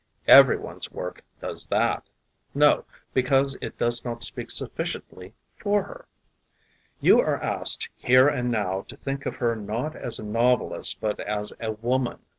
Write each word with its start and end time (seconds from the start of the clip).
Every 0.27 0.57
one's 0.57 0.91
work 0.91 1.23
does 1.41 1.67
that. 1.67 2.09
No, 2.55 2.85
because 3.13 3.55
it 3.61 3.77
does 3.77 4.03
not 4.03 4.23
speak 4.23 4.49
sufficiently 4.49 5.35
for 5.55 5.83
her. 5.83 6.07
You 7.01 7.19
are 7.19 7.39
asked 7.39 7.87
here 7.97 8.27
and 8.27 8.49
now 8.49 8.81
to 8.87 8.97
think 8.97 9.27
of 9.27 9.35
her 9.35 9.55
not 9.55 9.95
as 9.95 10.17
a 10.17 10.23
novelist 10.23 11.01
but 11.01 11.19
as 11.19 11.53
a 11.59 11.73
woman. 11.73 12.17